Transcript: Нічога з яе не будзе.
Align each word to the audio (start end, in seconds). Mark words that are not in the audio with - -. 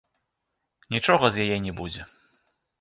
Нічога 0.95 1.25
з 1.37 1.47
яе 1.47 1.57
не 1.69 1.73
будзе. 1.83 2.11